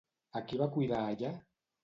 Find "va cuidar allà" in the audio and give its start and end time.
0.61-1.31